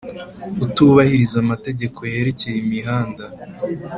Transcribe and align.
utubahiriza 0.65 1.37
amategeko 1.43 1.99
yerekeye 2.13 2.57
imihanda 2.65 3.25